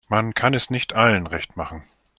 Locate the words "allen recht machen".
0.95-1.83